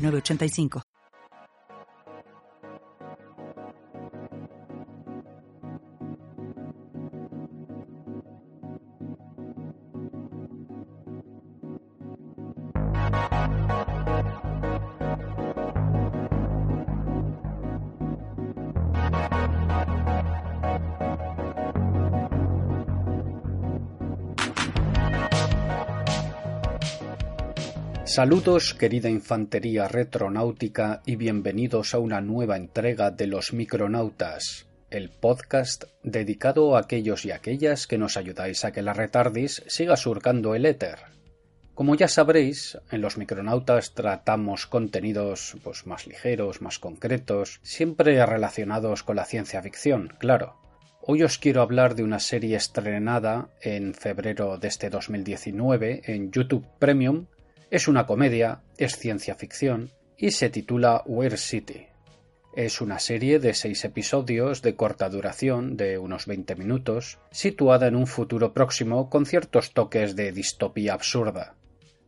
[0.00, 0.89] 985.
[28.12, 35.84] Saludos querida infantería retronáutica y bienvenidos a una nueva entrega de Los Micronautas, el podcast
[36.02, 40.66] dedicado a aquellos y aquellas que nos ayudáis a que la retardis siga surcando el
[40.66, 40.98] éter.
[41.76, 49.04] Como ya sabréis, en Los Micronautas tratamos contenidos pues, más ligeros, más concretos, siempre relacionados
[49.04, 50.56] con la ciencia ficción, claro.
[51.00, 56.66] Hoy os quiero hablar de una serie estrenada en febrero de este 2019 en YouTube
[56.80, 57.26] Premium
[57.70, 61.86] es una comedia, es ciencia ficción y se titula Weir City.
[62.54, 67.94] Es una serie de seis episodios de corta duración, de unos 20 minutos, situada en
[67.94, 71.54] un futuro próximo con ciertos toques de distopía absurda.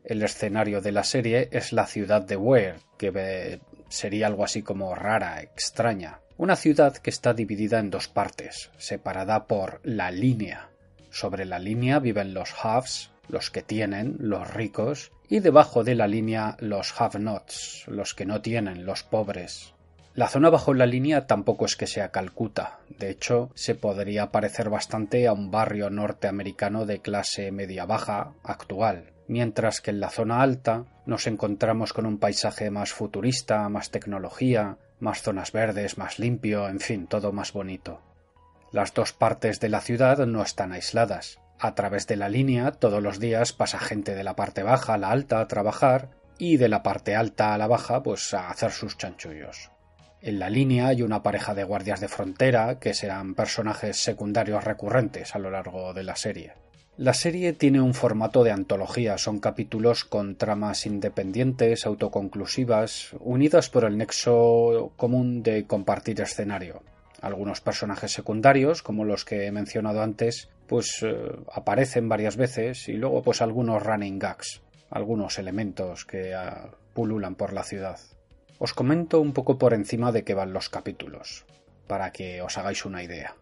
[0.03, 4.97] El escenario de la serie es la ciudad de Weir, que sería algo así como
[4.97, 6.19] rara, extraña.
[6.37, 10.71] Una ciudad que está dividida en dos partes, separada por la línea.
[11.11, 16.07] Sobre la línea viven los haves, los que tienen, los ricos, y debajo de la
[16.07, 19.75] línea los have-nots, los que no tienen, los pobres.
[20.15, 24.69] La zona bajo la línea tampoco es que sea Calcuta, de hecho se podría parecer
[24.69, 30.85] bastante a un barrio norteamericano de clase media-baja actual, mientras que en la zona alta
[31.07, 36.81] nos encontramos con un paisaje más futurista, más tecnología, más zonas verdes, más limpio, en
[36.81, 38.03] fin, todo más bonito.
[38.71, 43.01] Las dos partes de la ciudad no están aisladas, a través de la línea todos
[43.01, 46.69] los días pasa gente de la parte baja a la alta a trabajar y de
[46.69, 49.71] la parte alta a la baja pues a hacer sus chanchullos.
[50.21, 55.37] En la línea hay una pareja de guardias de frontera que serán personajes secundarios recurrentes
[55.37, 56.55] a lo largo de la serie.
[56.97, 63.85] La serie tiene un formato de antología, son capítulos con tramas independientes, autoconclusivas, unidas por
[63.85, 66.83] el nexo común de compartir escenario.
[67.23, 71.15] Algunos personajes secundarios, como los que he mencionado antes, pues eh,
[71.53, 74.61] aparecen varias veces y luego pues algunos running gags,
[74.91, 78.01] algunos elementos que ah, pululan por la ciudad.
[78.59, 81.47] Os comento un poco por encima de qué van los capítulos,
[81.87, 83.37] para que os hagáis una idea.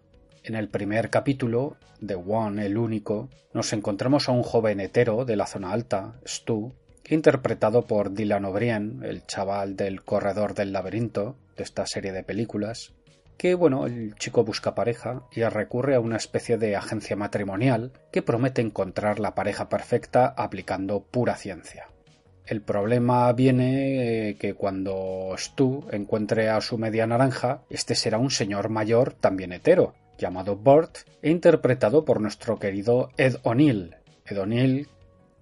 [0.44, 5.36] En el primer capítulo, The One, el único, nos encontramos a un joven hetero de
[5.36, 6.74] la zona alta, Stu,
[7.08, 12.92] interpretado por Dylan O'Brien, el chaval del corredor del laberinto de esta serie de películas,
[13.40, 18.20] que bueno, el chico busca pareja y recurre a una especie de agencia matrimonial que
[18.20, 21.88] promete encontrar la pareja perfecta aplicando pura ciencia.
[22.44, 28.30] El problema viene eh, que cuando Stu encuentre a su media naranja, este será un
[28.30, 33.96] señor mayor también hetero, llamado Burt, e interpretado por nuestro querido Ed O'Neill.
[34.26, 34.88] Ed O'Neill,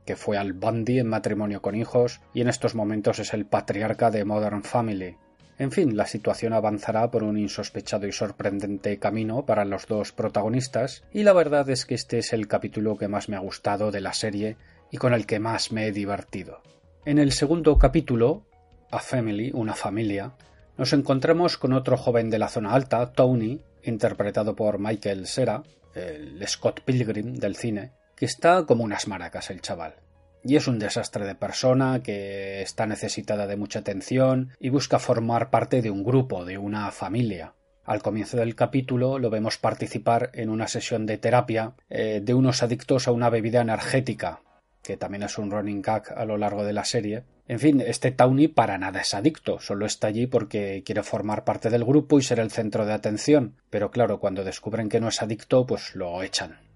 [0.07, 4.13] que fue al Bundy en matrimonio con hijos y en estos momentos es el patriarca
[4.13, 5.17] de Modern Family,
[5.59, 11.03] en fin, la situación avanzará por un insospechado y sorprendente camino para los dos protagonistas,
[11.13, 14.01] y la verdad es que este es el capítulo que más me ha gustado de
[14.01, 14.57] la serie
[14.91, 16.63] y con el que más me he divertido.
[17.05, 18.47] En el segundo capítulo,
[18.91, 20.35] A Family, una familia,
[20.77, 25.65] nos encontramos con otro joven de la zona alta, Tony, interpretado por Michael Cera,
[25.95, 29.97] el Scott Pilgrim del cine, que está como unas maracas el chaval
[30.45, 35.51] y es un desastre de persona que está necesitada de mucha atención y busca formar
[35.51, 37.55] parte de un grupo, de una familia.
[37.85, 42.63] Al comienzo del capítulo lo vemos participar en una sesión de terapia eh, de unos
[42.63, 44.43] adictos a una bebida energética,
[44.83, 47.25] que también es un running gag a lo largo de la serie.
[47.47, 51.71] En fin, este Tawny para nada es adicto, solo está allí porque quiere formar parte
[51.71, 53.57] del grupo y ser el centro de atención.
[53.71, 56.68] Pero claro, cuando descubren que no es adicto, pues lo echan.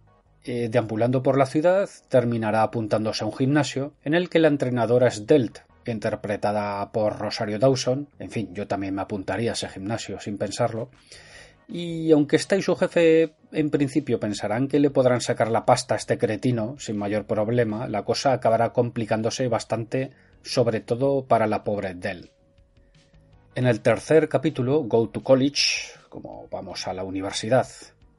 [0.44, 5.06] Eh, deambulando por la ciudad, terminará apuntándose a un gimnasio en el que la entrenadora
[5.06, 8.08] es Delt, interpretada por Rosario Dawson.
[8.18, 10.90] En fin, yo también me apuntaría a ese gimnasio sin pensarlo.
[11.68, 15.94] Y aunque está y su jefe en principio pensarán que le podrán sacar la pasta
[15.94, 20.10] a este cretino sin mayor problema, la cosa acabará complicándose bastante
[20.42, 22.30] sobre todo para la pobre Dell.
[23.54, 27.68] En el tercer capítulo, Go to College, como vamos a la universidad,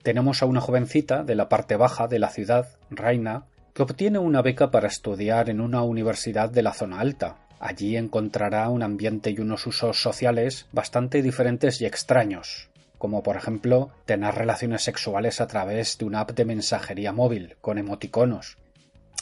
[0.04, 4.42] tenemos a una jovencita de la parte baja de la ciudad, Raina, que obtiene una
[4.42, 7.38] beca para estudiar en una universidad de la zona alta.
[7.60, 13.92] Allí encontrará un ambiente y unos usos sociales bastante diferentes y extraños, como por ejemplo
[14.06, 18.58] tener relaciones sexuales a través de una app de mensajería móvil con emoticonos.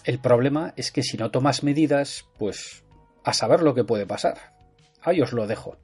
[0.04, 2.84] El problema es que si no tomas medidas, pues
[3.24, 4.38] a saber lo que puede pasar.
[5.04, 5.78] Ahí os lo dejo.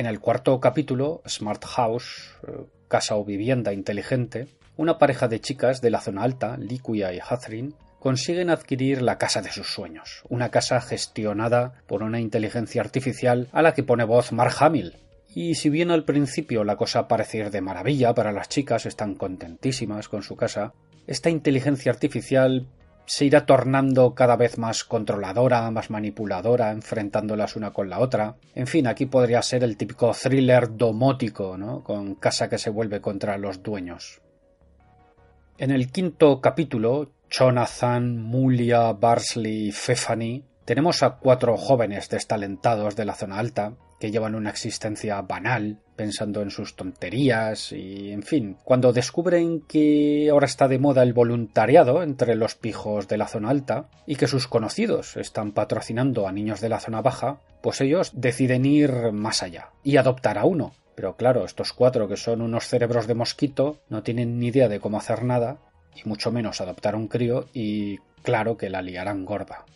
[0.00, 4.48] En el cuarto capítulo, Smart House, eh, casa o vivienda inteligente,
[4.78, 9.42] una pareja de chicas de la zona alta, Likuya y Hathrin, consiguen adquirir la casa
[9.42, 14.32] de sus sueños, una casa gestionada por una inteligencia artificial a la que pone voz
[14.32, 14.96] Mark Hamill.
[15.34, 19.16] Y si bien al principio la cosa parece ir de maravilla para las chicas, están
[19.16, 20.72] contentísimas con su casa,
[21.06, 22.68] esta inteligencia artificial
[23.10, 28.36] se irá tornando cada vez más controladora, más manipuladora, enfrentándolas una con la otra.
[28.54, 31.82] En fin, aquí podría ser el típico thriller domótico, ¿no?
[31.82, 34.20] Con casa que se vuelve contra los dueños.
[35.58, 43.06] En el quinto capítulo, Jonathan, Mulia, Barsley y Fefani, tenemos a cuatro jóvenes destalentados de
[43.06, 48.56] la zona alta que llevan una existencia banal, pensando en sus tonterías y, en fin,
[48.64, 53.50] cuando descubren que ahora está de moda el voluntariado entre los pijos de la zona
[53.50, 58.12] alta y que sus conocidos están patrocinando a niños de la zona baja, pues ellos
[58.14, 60.72] deciden ir más allá y adoptar a uno.
[60.94, 64.80] Pero claro, estos cuatro que son unos cerebros de mosquito no tienen ni idea de
[64.80, 65.58] cómo hacer nada
[65.94, 69.66] y mucho menos adoptar un crío y claro que la liarán gorda.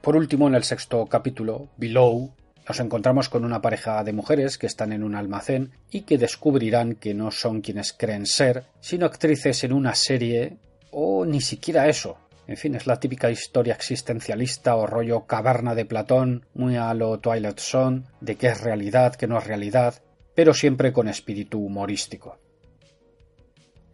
[0.00, 2.34] Por último, en el sexto capítulo, Below,
[2.66, 6.94] nos encontramos con una pareja de mujeres que están en un almacén y que descubrirán
[6.94, 10.56] que no son quienes creen ser, sino actrices en una serie
[10.90, 12.18] o ni siquiera eso.
[12.46, 17.18] En fin, es la típica historia existencialista o rollo caverna de Platón, muy a lo
[17.18, 19.94] Twilight Zone, de qué es realidad, qué no es realidad,
[20.34, 22.38] pero siempre con espíritu humorístico.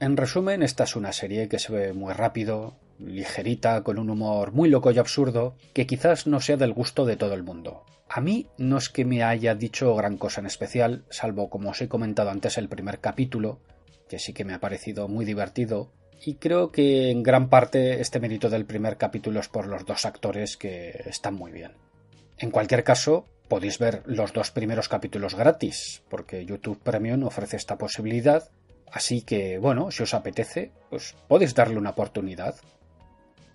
[0.00, 4.52] En resumen, esta es una serie que se ve muy rápido, ligerita, con un humor
[4.52, 7.84] muy loco y absurdo, que quizás no sea del gusto de todo el mundo.
[8.08, 11.80] A mí no es que me haya dicho gran cosa en especial, salvo como os
[11.80, 13.60] he comentado antes el primer capítulo,
[14.08, 15.92] que sí que me ha parecido muy divertido,
[16.22, 20.04] y creo que en gran parte este mérito del primer capítulo es por los dos
[20.04, 21.72] actores que están muy bien.
[22.36, 27.78] En cualquier caso, podéis ver los dos primeros capítulos gratis, porque YouTube Premium ofrece esta
[27.78, 28.50] posibilidad,
[28.90, 32.56] así que bueno, si os apetece, pues podéis darle una oportunidad.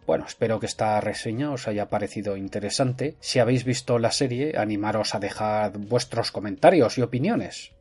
[0.05, 3.15] Bueno, espero que esta reseña os haya parecido interesante.
[3.19, 7.71] Si habéis visto la serie, animaros a dejar vuestros comentarios y opiniones.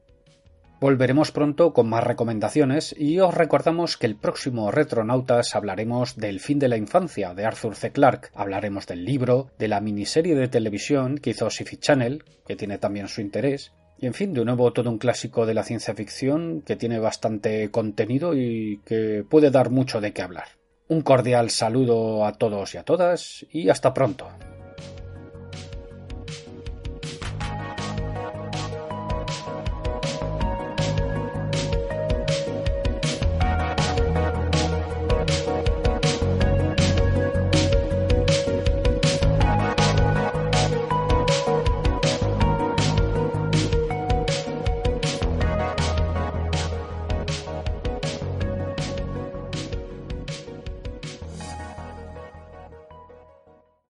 [0.80, 6.58] Volveremos pronto con más recomendaciones y os recordamos que el próximo Retronautas hablaremos del fin
[6.58, 7.92] de la infancia de Arthur C.
[7.92, 12.78] Clarke, hablaremos del libro, de la miniserie de televisión que hizo Sci-Fi Channel, que tiene
[12.78, 16.62] también su interés, y en fin, de nuevo todo un clásico de la ciencia ficción
[16.62, 20.48] que tiene bastante contenido y que puede dar mucho de qué hablar.
[20.94, 24.28] Un cordial saludo a todos y a todas y hasta pronto.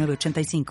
[0.00, 0.64] 85